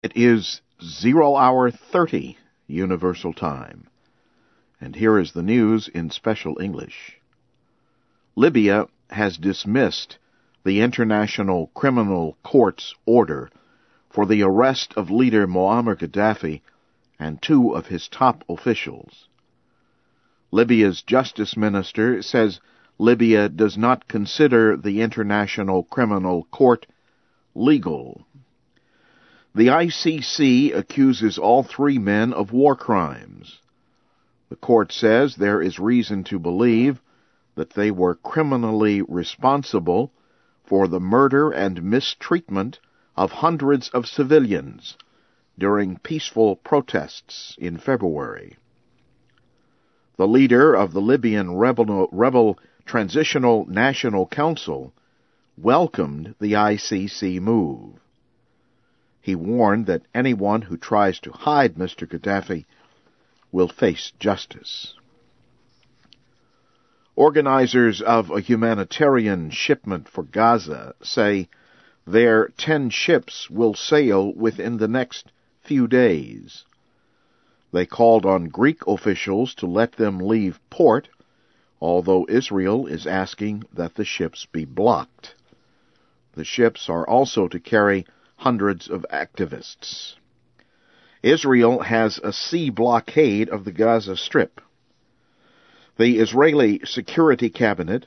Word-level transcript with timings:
It 0.00 0.16
is 0.16 0.60
zero 0.80 1.34
hour 1.34 1.72
30 1.72 2.38
Universal 2.68 3.32
Time. 3.32 3.88
And 4.80 4.94
here 4.94 5.18
is 5.18 5.32
the 5.32 5.42
news 5.42 5.88
in 5.88 6.10
special 6.10 6.60
English. 6.60 7.20
Libya 8.36 8.86
has 9.10 9.36
dismissed 9.36 10.18
the 10.62 10.82
International 10.82 11.72
Criminal 11.74 12.38
Court's 12.44 12.94
order 13.06 13.50
for 14.08 14.24
the 14.24 14.40
arrest 14.40 14.94
of 14.94 15.10
leader 15.10 15.48
Muammar 15.48 15.96
Gaddafi 15.96 16.60
and 17.18 17.42
two 17.42 17.74
of 17.74 17.88
his 17.88 18.06
top 18.06 18.44
officials. 18.48 19.26
Libya's 20.52 21.02
justice 21.02 21.56
minister 21.56 22.22
says 22.22 22.60
Libya 22.98 23.48
does 23.48 23.76
not 23.76 24.06
consider 24.06 24.76
the 24.76 25.00
International 25.00 25.82
Criminal 25.82 26.44
Court 26.52 26.86
legal 27.56 28.24
the 29.54 29.68
ICC 29.68 30.74
accuses 30.76 31.38
all 31.38 31.62
three 31.62 31.98
men 31.98 32.32
of 32.32 32.52
war 32.52 32.76
crimes. 32.76 33.60
The 34.50 34.56
court 34.56 34.92
says 34.92 35.36
there 35.36 35.60
is 35.60 35.78
reason 35.78 36.24
to 36.24 36.38
believe 36.38 37.00
that 37.54 37.70
they 37.70 37.90
were 37.90 38.14
criminally 38.14 39.02
responsible 39.02 40.12
for 40.64 40.86
the 40.86 41.00
murder 41.00 41.50
and 41.50 41.82
mistreatment 41.82 42.78
of 43.16 43.32
hundreds 43.32 43.88
of 43.90 44.06
civilians 44.06 44.96
during 45.58 45.98
peaceful 45.98 46.56
protests 46.56 47.56
in 47.58 47.76
February. 47.76 48.56
The 50.16 50.28
leader 50.28 50.74
of 50.74 50.92
the 50.92 51.00
Libyan 51.00 51.56
rebel, 51.56 52.08
rebel 52.12 52.58
Transitional 52.86 53.66
National 53.66 54.26
Council 54.26 54.92
welcomed 55.56 56.34
the 56.40 56.52
ICC 56.52 57.40
move. 57.40 58.00
He 59.28 59.34
warned 59.34 59.84
that 59.84 60.06
anyone 60.14 60.62
who 60.62 60.78
tries 60.78 61.20
to 61.20 61.32
hide 61.32 61.74
Mr. 61.74 62.08
Gaddafi 62.08 62.64
will 63.52 63.68
face 63.68 64.10
justice. 64.18 64.94
Organizers 67.14 68.00
of 68.00 68.30
a 68.30 68.40
humanitarian 68.40 69.50
shipment 69.50 70.08
for 70.08 70.22
Gaza 70.22 70.94
say 71.02 71.50
their 72.06 72.48
ten 72.56 72.88
ships 72.88 73.50
will 73.50 73.74
sail 73.74 74.32
within 74.32 74.78
the 74.78 74.88
next 74.88 75.30
few 75.60 75.86
days. 75.86 76.64
They 77.70 77.84
called 77.84 78.24
on 78.24 78.48
Greek 78.48 78.86
officials 78.86 79.52
to 79.56 79.66
let 79.66 79.92
them 79.92 80.20
leave 80.20 80.58
port, 80.70 81.10
although 81.82 82.24
Israel 82.30 82.86
is 82.86 83.06
asking 83.06 83.64
that 83.74 83.94
the 83.94 84.06
ships 84.06 84.46
be 84.46 84.64
blocked. 84.64 85.34
The 86.32 86.44
ships 86.44 86.88
are 86.88 87.06
also 87.06 87.46
to 87.48 87.60
carry 87.60 88.06
hundreds 88.38 88.88
of 88.88 89.04
activists. 89.12 90.14
Israel 91.22 91.80
has 91.80 92.18
a 92.22 92.32
sea 92.32 92.70
blockade 92.70 93.48
of 93.48 93.64
the 93.64 93.72
Gaza 93.72 94.16
Strip. 94.16 94.60
The 95.96 96.18
Israeli 96.20 96.80
Security 96.84 97.50
Cabinet 97.50 98.06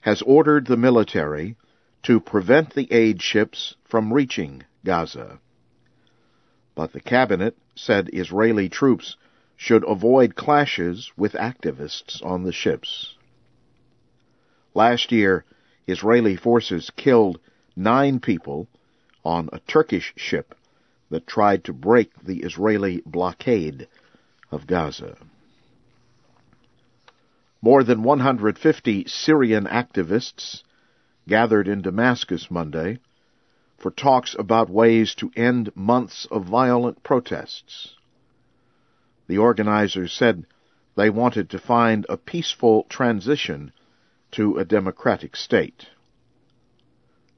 has 0.00 0.20
ordered 0.22 0.66
the 0.66 0.76
military 0.76 1.56
to 2.02 2.20
prevent 2.20 2.74
the 2.74 2.92
aid 2.92 3.22
ships 3.22 3.74
from 3.84 4.12
reaching 4.12 4.64
Gaza. 4.84 5.40
But 6.74 6.92
the 6.92 7.00
cabinet 7.00 7.56
said 7.74 8.10
Israeli 8.12 8.68
troops 8.68 9.16
should 9.56 9.84
avoid 9.88 10.36
clashes 10.36 11.10
with 11.16 11.32
activists 11.32 12.24
on 12.24 12.44
the 12.44 12.52
ships. 12.52 13.16
Last 14.74 15.10
year, 15.10 15.46
Israeli 15.86 16.36
forces 16.36 16.90
killed 16.96 17.40
nine 17.74 18.20
people 18.20 18.68
on 19.24 19.48
a 19.52 19.60
Turkish 19.60 20.12
ship 20.16 20.54
that 21.10 21.26
tried 21.26 21.64
to 21.64 21.72
break 21.72 22.10
the 22.22 22.38
Israeli 22.38 23.02
blockade 23.04 23.88
of 24.50 24.66
Gaza. 24.66 25.16
More 27.62 27.84
than 27.84 28.02
150 28.02 29.04
Syrian 29.06 29.66
activists 29.66 30.62
gathered 31.28 31.68
in 31.68 31.82
Damascus 31.82 32.50
Monday 32.50 32.98
for 33.76 33.90
talks 33.90 34.34
about 34.38 34.70
ways 34.70 35.14
to 35.16 35.30
end 35.36 35.70
months 35.74 36.26
of 36.30 36.44
violent 36.44 37.02
protests. 37.02 37.94
The 39.26 39.38
organizers 39.38 40.12
said 40.12 40.46
they 40.96 41.10
wanted 41.10 41.50
to 41.50 41.58
find 41.58 42.04
a 42.08 42.16
peaceful 42.16 42.84
transition 42.88 43.72
to 44.32 44.58
a 44.58 44.64
democratic 44.64 45.36
state. 45.36 45.86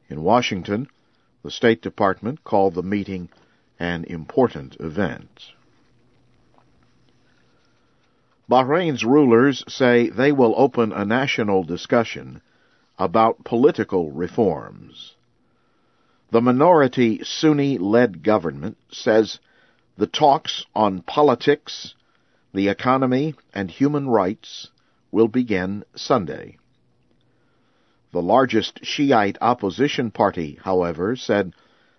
In 0.09 0.23
Washington, 0.23 0.89
the 1.43 1.51
State 1.51 1.83
Department 1.83 2.45
called 2.45 2.75
the 2.75 2.83
meeting 2.83 3.29
an 3.79 4.05
important 4.05 4.77
event. 4.81 5.53
Bahrain's 8.49 9.05
rulers 9.05 9.65
say 9.67 10.09
they 10.09 10.31
will 10.31 10.55
open 10.57 10.93
a 10.93 11.05
national 11.05 11.65
discussion 11.65 12.43
about 12.99 13.45
political 13.45 14.11
reforms. 14.11 15.15
The 16.31 16.41
minority 16.41 17.23
Sunni 17.25 17.79
led 17.79 18.23
government 18.23 18.77
says 18.91 19.39
the 19.97 20.07
talks 20.07 20.65
on 20.75 21.03
politics, 21.03 21.95
the 22.55 22.69
economy, 22.69 23.35
and 23.55 23.71
human 23.71 24.09
rights 24.09 24.69
will 25.11 25.29
begin 25.29 25.85
Sunday. 25.95 26.59
The 28.13 28.21
largest 28.21 28.85
Shiite 28.85 29.39
opposition 29.41 30.11
party, 30.11 30.59
however, 30.63 31.17
said 31.17 31.55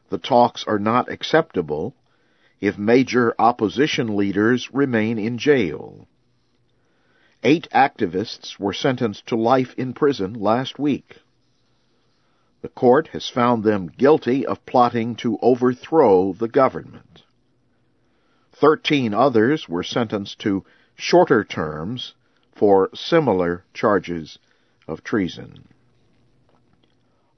the 0.09 0.19
talks 0.19 0.63
are 0.65 0.77
not 0.77 1.09
acceptable 1.09 1.95
if 2.61 2.77
major 2.77 3.33
opposition 3.39 4.15
leaders 4.15 4.71
remain 4.71 5.17
in 5.17 5.39
jail. 5.39 6.07
Eight 7.41 7.67
activists 7.73 8.59
were 8.59 8.73
sentenced 8.73 9.25
to 9.27 9.35
life 9.35 9.73
in 9.75 9.93
prison 9.93 10.35
last 10.35 10.77
week. 10.77 11.17
The 12.61 12.69
court 12.69 13.07
has 13.07 13.27
found 13.27 13.63
them 13.63 13.87
guilty 13.87 14.45
of 14.45 14.63
plotting 14.67 15.15
to 15.15 15.39
overthrow 15.41 16.31
the 16.33 16.47
government. 16.47 17.23
Thirteen 18.51 19.15
others 19.15 19.67
were 19.67 19.81
sentenced 19.81 20.37
to 20.41 20.63
shorter 20.93 21.43
terms 21.43 22.13
for 22.51 22.91
similar 22.93 23.65
charges 23.73 24.37
of 24.87 25.03
treason 25.03 25.69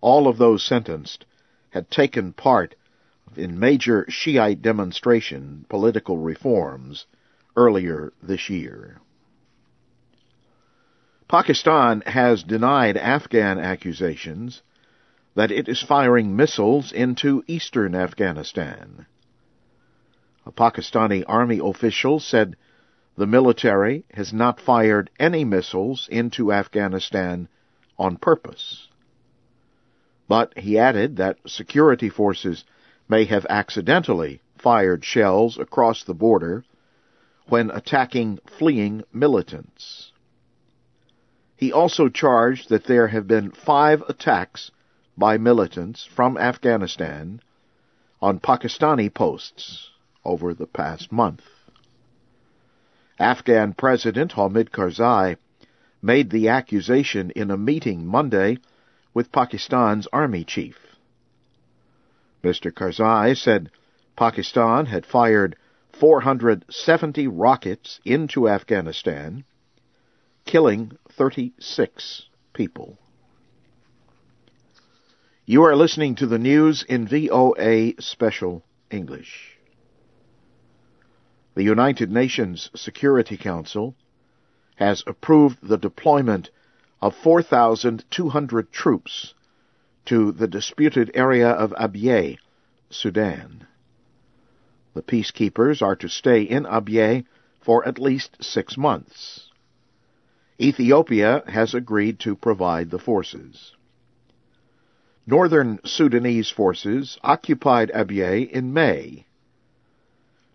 all 0.02 0.28
of 0.28 0.38
those 0.38 0.64
sentenced 0.64 1.26
had 1.70 1.90
taken 1.90 2.34
part 2.34 2.76
in 3.36 3.60
major 3.60 4.06
Shiite 4.10 4.62
demonstration 4.62 5.66
political 5.70 6.18
reforms 6.18 7.06
earlier 7.56 8.14
this 8.22 8.50
year. 8.50 9.02
Pakistan 11.28 12.02
has 12.06 12.44
denied 12.44 12.98
Afghan 12.98 13.58
accusations 13.58 14.62
that 15.36 15.52
it 15.52 15.68
is 15.68 15.82
firing 15.82 16.36
missiles 16.36 16.92
into 16.92 17.44
eastern 17.48 17.96
Afghanistan. 17.96 19.06
A 20.46 20.52
Pakistani 20.52 21.24
army 21.28 21.60
official 21.62 22.20
said 22.20 22.56
the 23.18 23.26
military 23.26 24.06
has 24.14 24.32
not 24.32 24.62
fired 24.62 25.10
any 25.20 25.44
missiles 25.44 26.08
into 26.12 26.54
Afghanistan 26.54 27.48
on 27.98 28.18
purpose. 28.18 28.85
But 30.28 30.58
he 30.58 30.78
added 30.78 31.18
that 31.18 31.38
security 31.46 32.10
forces 32.10 32.64
may 33.08 33.26
have 33.26 33.46
accidentally 33.50 34.42
fired 34.58 35.06
shells 35.06 35.58
across 35.60 36.04
the 36.04 36.14
border 36.14 36.64
when 37.48 37.70
attacking 37.70 38.40
fleeing 38.48 39.04
militants. 39.14 40.12
He 41.56 41.72
also 41.72 42.10
charged 42.10 42.70
that 42.70 42.86
there 42.86 43.08
have 43.08 43.28
been 43.28 43.52
five 43.52 44.02
attacks 44.10 44.72
by 45.18 45.38
militants 45.38 46.04
from 46.06 46.38
Afghanistan 46.38 47.40
on 48.22 48.40
Pakistani 48.40 49.14
posts 49.14 49.92
over 50.26 50.54
the 50.54 50.68
past 50.68 51.12
month. 51.12 51.44
Afghan 53.20 53.74
President 53.74 54.34
Hamid 54.34 54.72
Karzai 54.72 55.38
made 56.02 56.32
the 56.32 56.50
accusation 56.50 57.32
in 57.32 57.52
a 57.52 57.58
meeting 57.58 58.06
Monday 58.06 58.58
with 59.16 59.32
Pakistan's 59.32 60.08
army 60.14 60.44
chief. 60.44 60.78
Mr. 62.44 62.72
Karzai 62.72 63.36
said 63.36 63.72
Pakistan 64.16 64.86
had 64.86 65.06
fired 65.06 65.56
470 65.94 67.28
rockets 67.28 68.00
into 68.06 68.50
Afghanistan, 68.50 69.46
killing 70.46 70.92
36 71.14 72.28
people. 72.54 73.00
You 75.46 75.64
are 75.64 75.76
listening 75.76 76.16
to 76.16 76.28
the 76.28 76.38
news 76.38 76.84
in 76.84 77.08
VOA 77.08 77.94
Special 78.00 78.64
English. 78.92 79.58
The 81.56 81.64
United 81.64 82.12
Nations 82.12 82.70
Security 82.76 83.38
Council 83.38 83.96
has 84.76 85.04
approved 85.08 85.60
the 85.64 85.78
deployment 85.78 86.50
of 87.06 87.14
4,200 87.18 88.72
troops 88.72 89.36
to 90.06 90.32
the 90.32 90.48
disputed 90.48 91.12
area 91.14 91.50
of 91.50 91.70
Abyei, 91.74 92.40
Sudan. 92.90 93.68
The 94.96 95.04
peacekeepers 95.04 95.84
are 95.84 95.96
to 95.98 96.10
stay 96.10 96.42
in 96.42 96.64
Abyei 96.64 97.26
for 97.62 97.88
at 97.88 98.00
least 98.00 98.44
six 98.44 98.76
months. 98.76 99.52
Ethiopia 100.60 101.44
has 101.48 101.76
agreed 101.76 102.20
to 102.22 102.36
provide 102.36 102.90
the 102.90 102.98
forces. 102.98 103.76
Northern 105.28 105.80
Sudanese 105.86 106.50
forces 106.50 107.20
occupied 107.24 107.92
Abyei 107.94 108.50
in 108.50 108.74
May. 108.74 109.28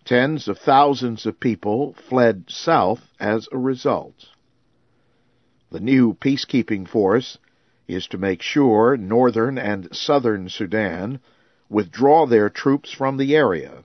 Tens 0.04 0.48
of 0.48 0.58
thousands 0.58 1.26
of 1.26 1.38
people 1.38 1.94
fled 2.08 2.46
south 2.48 3.08
as 3.20 3.48
a 3.52 3.56
result. 3.56 4.26
The 5.70 5.80
new 5.80 6.14
peacekeeping 6.14 6.88
force 6.88 7.38
is 7.86 8.08
to 8.08 8.18
make 8.18 8.42
sure 8.42 8.96
northern 8.96 9.56
and 9.56 9.94
southern 9.94 10.48
Sudan 10.48 11.20
withdraw 11.68 12.26
their 12.26 12.50
troops 12.50 12.90
from 12.90 13.16
the 13.16 13.36
area. 13.36 13.84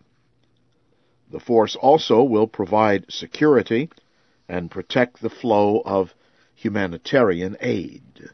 The 1.30 1.40
force 1.40 1.76
also 1.76 2.24
will 2.24 2.48
provide 2.48 3.12
security 3.12 3.90
and 4.48 4.72
protect 4.72 5.22
the 5.22 5.30
flow 5.30 5.82
of 5.86 6.16
humanitarian 6.56 7.56
aid. 7.60 8.30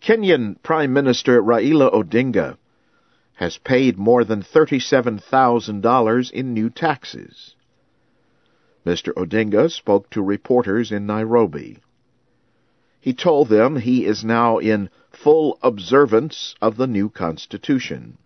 Kenyan 0.00 0.62
Prime 0.62 0.92
Minister 0.92 1.42
Raila 1.42 1.92
Odinga 1.92 2.58
has 3.34 3.58
paid 3.58 3.98
more 3.98 4.22
than 4.22 4.42
$37,000 4.42 6.30
in 6.30 6.54
new 6.54 6.70
taxes. 6.70 7.56
Mr. 8.84 9.14
Odinga 9.14 9.70
spoke 9.70 10.10
to 10.10 10.22
reporters 10.22 10.92
in 10.92 11.06
Nairobi. 11.06 11.78
He 13.00 13.12
told 13.14 13.48
them 13.48 13.76
he 13.76 14.04
is 14.04 14.24
now 14.24 14.58
in 14.58 14.90
full 15.10 15.58
observance 15.62 16.54
of 16.60 16.76
the 16.76 16.86
new 16.86 17.08
Constitution. 17.08 18.18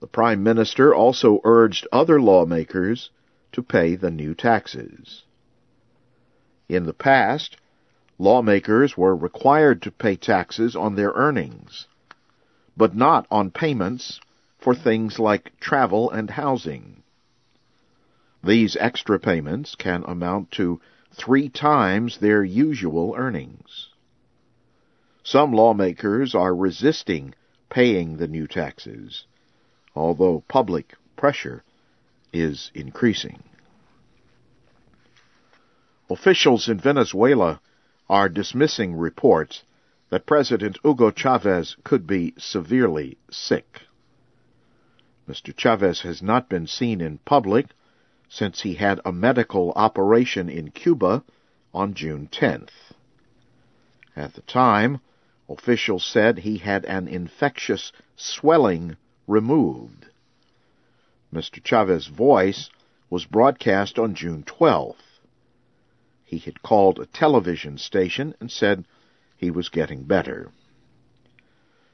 The 0.00 0.06
Prime 0.06 0.42
Minister 0.42 0.94
also 0.94 1.40
urged 1.44 1.88
other 1.90 2.20
lawmakers 2.20 3.10
to 3.52 3.62
pay 3.62 3.96
the 3.96 4.10
new 4.10 4.34
taxes. 4.34 5.24
In 6.68 6.84
the 6.84 6.92
past, 6.92 7.56
lawmakers 8.18 8.96
were 8.96 9.16
required 9.16 9.82
to 9.82 9.90
pay 9.90 10.16
taxes 10.16 10.76
on 10.76 10.94
their 10.94 11.12
earnings, 11.12 11.86
but 12.76 12.94
not 12.94 13.26
on 13.30 13.50
payments 13.50 14.20
for 14.58 14.74
things 14.74 15.18
like 15.18 15.58
travel 15.60 16.10
and 16.10 16.30
housing. 16.30 17.02
These 18.46 18.76
extra 18.76 19.18
payments 19.18 19.74
can 19.74 20.04
amount 20.04 20.52
to 20.52 20.80
three 21.12 21.48
times 21.48 22.18
their 22.18 22.44
usual 22.44 23.14
earnings. 23.16 23.88
Some 25.22 25.52
lawmakers 25.52 26.34
are 26.34 26.54
resisting 26.54 27.34
paying 27.68 28.16
the 28.16 28.28
new 28.28 28.46
taxes 28.46 29.26
although 29.96 30.44
public 30.46 30.94
pressure 31.16 31.64
is 32.32 32.70
increasing. 32.74 33.42
Officials 36.10 36.68
in 36.68 36.78
Venezuela 36.78 37.60
are 38.08 38.28
dismissing 38.28 38.94
reports 38.94 39.64
that 40.10 40.26
President 40.26 40.78
Hugo 40.84 41.10
Chavez 41.10 41.76
could 41.82 42.06
be 42.06 42.34
severely 42.36 43.16
sick. 43.30 43.82
Mr. 45.28 45.56
Chavez 45.56 46.02
has 46.02 46.22
not 46.22 46.48
been 46.48 46.66
seen 46.66 47.00
in 47.00 47.18
public 47.24 47.66
since 48.28 48.62
he 48.62 48.74
had 48.74 49.00
a 49.04 49.12
medical 49.12 49.72
operation 49.76 50.48
in 50.48 50.70
Cuba 50.70 51.22
on 51.72 51.94
June 51.94 52.28
10th. 52.32 52.70
At 54.16 54.34
the 54.34 54.42
time, 54.42 55.00
officials 55.48 56.04
said 56.04 56.38
he 56.38 56.58
had 56.58 56.84
an 56.86 57.06
infectious 57.06 57.92
swelling 58.16 58.96
removed. 59.26 60.06
Mr. 61.32 61.62
Chavez's 61.62 62.06
voice 62.06 62.70
was 63.10 63.26
broadcast 63.26 63.98
on 63.98 64.14
June 64.14 64.42
12th. 64.42 65.20
He 66.24 66.38
had 66.38 66.62
called 66.62 66.98
a 66.98 67.06
television 67.06 67.78
station 67.78 68.34
and 68.40 68.50
said 68.50 68.84
he 69.36 69.50
was 69.50 69.68
getting 69.68 70.02
better. 70.04 70.50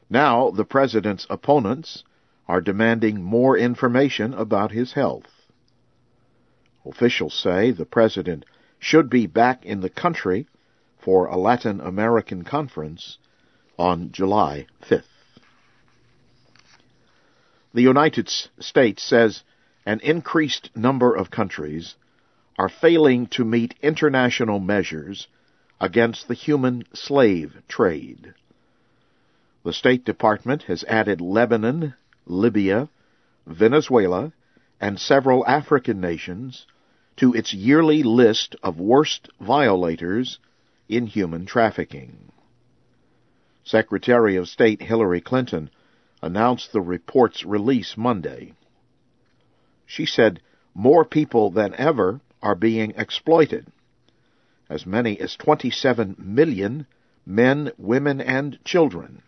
Now 0.09 0.51
the 0.51 0.65
president's 0.65 1.27
opponents 1.29 2.05
are 2.49 2.61
demanding 2.61 3.23
more 3.23 3.57
information 3.57 4.33
about 4.33 4.71
his 4.71 4.93
health. 4.93 5.42
Officials 6.85 7.35
say 7.35 7.71
the 7.71 7.85
president 7.85 8.45
should 8.79 9.09
be 9.09 9.27
back 9.27 9.65
in 9.65 9.81
the 9.81 9.91
country 9.91 10.47
for 10.99 11.27
a 11.27 11.37
Latin 11.37 11.81
American 11.81 12.45
conference 12.45 13.19
on 13.79 14.11
July 14.13 14.67
5th. 14.83 15.05
The 17.75 17.83
United 17.83 18.29
States 18.29 19.03
says 19.03 19.43
an 19.87 20.01
increased 20.01 20.71
number 20.77 21.15
of 21.15 21.31
countries 21.31 21.95
are 22.59 22.69
failing 22.69 23.27
to 23.29 23.45
meet 23.45 23.75
international 23.83 24.59
measures 24.59 25.27
against 25.81 26.29
the 26.29 26.35
human 26.35 26.85
slave 26.93 27.57
trade. 27.67 28.35
The 29.65 29.73
State 29.73 30.05
Department 30.05 30.65
has 30.65 30.85
added 30.85 31.21
Lebanon, 31.21 31.95
Libya, 32.27 32.89
Venezuela, 33.47 34.33
and 34.83 34.99
several 34.99 35.47
African 35.47 36.01
nations 36.01 36.67
to 37.17 37.33
its 37.33 37.55
yearly 37.55 38.03
list 38.03 38.57
of 38.65 38.81
worst 38.81 39.29
violators 39.41 40.41
in 40.89 41.07
human 41.07 41.47
trafficking. 41.47 42.33
Secretary 43.63 44.35
of 44.35 44.49
State 44.49 44.83
Hillary 44.83 45.21
Clinton 45.21 45.71
announced 46.21 46.73
the 46.73 46.81
report's 46.81 47.45
release 47.45 47.97
Monday. 47.97 48.55
She 49.87 50.05
said 50.05 50.41
more 50.75 51.05
people 51.05 51.53
than 51.53 51.77
ever 51.77 52.21
are 52.43 52.57
being 52.57 52.93
exploited. 52.97 53.69
As 54.69 54.85
many 54.85 55.21
as 55.21 55.37
27 55.37 56.17
million 56.19 56.87
men, 57.25 57.71
women, 57.79 58.21
and 58.21 58.59
children. 58.65 59.23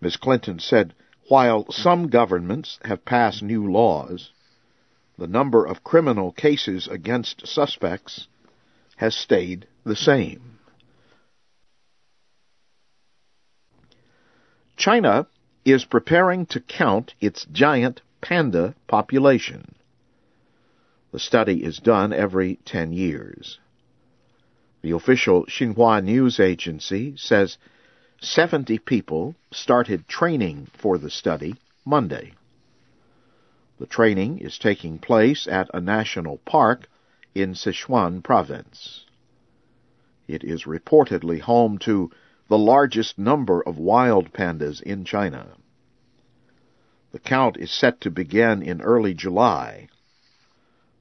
Ms. 0.00 0.16
Clinton 0.16 0.60
said 0.60 0.94
while 1.28 1.70
some 1.70 2.08
governments 2.08 2.78
have 2.84 3.04
passed 3.04 3.42
new 3.42 3.70
laws, 3.70 4.32
the 5.18 5.26
number 5.26 5.64
of 5.64 5.84
criminal 5.84 6.32
cases 6.32 6.88
against 6.88 7.46
suspects 7.46 8.28
has 8.96 9.14
stayed 9.14 9.66
the 9.84 9.96
same. 9.96 10.58
China 14.76 15.26
is 15.64 15.84
preparing 15.84 16.46
to 16.46 16.60
count 16.60 17.14
its 17.20 17.44
giant 17.52 18.00
panda 18.20 18.74
population. 18.86 19.74
The 21.12 21.18
study 21.18 21.64
is 21.64 21.78
done 21.78 22.12
every 22.12 22.56
10 22.64 22.92
years. 22.92 23.58
The 24.82 24.92
official 24.92 25.46
Xinhua 25.46 26.02
news 26.04 26.38
agency 26.38 27.14
says 27.16 27.58
70 28.20 28.80
people 28.80 29.36
started 29.52 30.08
training 30.08 30.66
for 30.72 30.98
the 30.98 31.10
study 31.10 31.54
Monday. 31.84 32.32
The 33.78 33.86
training 33.86 34.38
is 34.38 34.58
taking 34.58 34.98
place 34.98 35.46
at 35.46 35.70
a 35.72 35.80
national 35.80 36.38
park 36.38 36.88
in 37.32 37.54
Sichuan 37.54 38.24
province. 38.24 39.06
It 40.26 40.42
is 40.42 40.64
reportedly 40.64 41.40
home 41.40 41.78
to 41.78 42.10
the 42.48 42.58
largest 42.58 43.20
number 43.20 43.62
of 43.62 43.78
wild 43.78 44.32
pandas 44.32 44.82
in 44.82 45.04
China. 45.04 45.54
The 47.12 47.20
count 47.20 47.56
is 47.56 47.70
set 47.70 48.00
to 48.00 48.10
begin 48.10 48.62
in 48.62 48.80
early 48.80 49.14
July. 49.14 49.88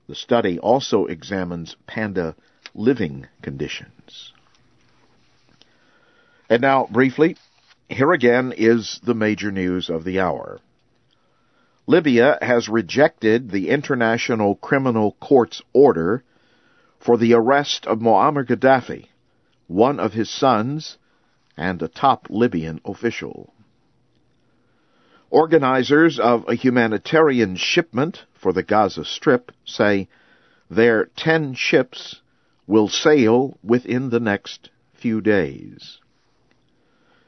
The 0.07 0.15
study 0.15 0.59
also 0.59 1.05
examines 1.05 1.75
panda 1.87 2.35
living 2.75 3.25
conditions. 3.41 4.33
And 6.49 6.61
now, 6.61 6.87
briefly, 6.89 7.35
here 7.89 8.11
again 8.13 8.53
is 8.55 8.99
the 9.03 9.13
major 9.13 9.51
news 9.51 9.89
of 9.89 10.03
the 10.03 10.19
hour. 10.19 10.59
Libya 11.85 12.37
has 12.41 12.69
rejected 12.69 13.49
the 13.49 13.69
International 13.69 14.55
Criminal 14.55 15.15
Court's 15.19 15.61
order 15.73 16.23
for 16.99 17.17
the 17.17 17.33
arrest 17.33 17.85
of 17.85 17.99
Muammar 17.99 18.45
Gaddafi, 18.45 19.07
one 19.67 19.99
of 19.99 20.13
his 20.13 20.29
sons, 20.29 20.97
and 21.55 21.81
a 21.81 21.87
top 21.87 22.27
Libyan 22.29 22.79
official. 22.85 23.53
Organizers 25.29 26.19
of 26.19 26.45
a 26.47 26.55
humanitarian 26.55 27.55
shipment 27.57 28.25
for 28.33 28.53
the 28.53 28.63
Gaza 28.63 29.03
Strip 29.03 29.51
say 29.65 30.07
their 30.69 31.05
ten 31.15 31.53
ships 31.53 32.21
will 32.65 32.87
sail 32.87 33.57
within 33.63 34.09
the 34.09 34.19
next 34.19 34.69
few 34.93 35.19
days. 35.21 35.99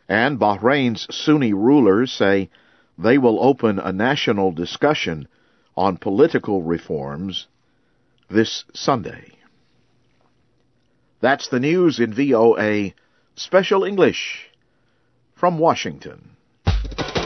And 0.10 0.40
Bahrain's 0.40 1.08
Sunni 1.16 1.54
rulers 1.54 2.12
say 2.12 2.50
they 2.98 3.20
will 3.20 3.42
open 3.42 3.78
a 3.78 3.94
national 3.94 4.52
discussion 4.52 5.28
on 5.78 5.98
political 5.98 6.64
reforms 6.64 7.48
this 8.28 8.66
Sunday. 8.74 9.32
That's 11.22 11.48
the 11.50 11.60
news 11.60 12.00
in 12.00 12.14
VOA 12.14 12.94
Special 13.36 13.84
English 13.84 14.50
from 15.36 15.60
Washington. 15.60 16.36